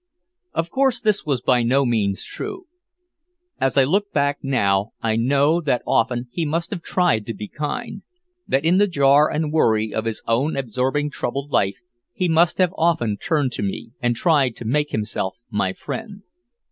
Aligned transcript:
Of 0.53 0.71
course 0.71 0.99
this 0.99 1.27
was 1.27 1.41
by 1.43 1.61
no 1.61 1.85
means 1.85 2.23
true. 2.23 2.65
As 3.59 3.77
I 3.77 3.83
look 3.83 4.11
back 4.11 4.39
now 4.41 4.93
I 4.99 5.15
know 5.15 5.61
that 5.61 5.83
often 5.85 6.27
he 6.31 6.43
must 6.43 6.71
have 6.71 6.81
tried 6.81 7.27
to 7.27 7.35
be 7.35 7.47
kind, 7.47 8.01
that 8.47 8.65
in 8.65 8.79
the 8.79 8.87
jar 8.87 9.29
and 9.29 9.53
worry 9.53 9.93
of 9.93 10.05
his 10.05 10.23
own 10.27 10.57
absorbing 10.57 11.11
troubled 11.11 11.51
life 11.51 11.77
he 12.15 12.27
must 12.27 12.57
have 12.57 12.73
often 12.79 13.15
turned 13.17 13.51
to 13.51 13.61
me 13.61 13.91
and 14.01 14.15
tried 14.15 14.55
to 14.55 14.65
make 14.65 14.89
himself 14.89 15.37
my 15.51 15.71
friend. 15.71 16.23